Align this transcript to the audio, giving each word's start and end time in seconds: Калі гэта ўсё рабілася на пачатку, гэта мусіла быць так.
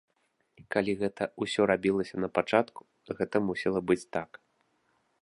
Калі 0.75 0.95
гэта 1.01 1.23
ўсё 1.43 1.61
рабілася 1.73 2.15
на 2.25 2.31
пачатку, 2.39 2.81
гэта 3.21 3.35
мусіла 3.51 3.79
быць 3.93 4.03
так. 4.19 4.29